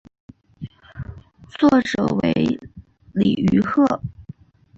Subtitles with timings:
[1.47, 2.59] 作者为
[3.13, 3.85] 李愚赫。